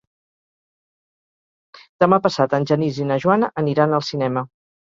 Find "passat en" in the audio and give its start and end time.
2.25-2.67